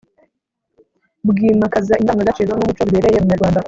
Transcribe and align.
bwimakaza 1.27 1.93
indangagaciro 2.01 2.51
n’umuco 2.53 2.81
bibereye 2.87 3.17
umunyarwanda 3.19 3.59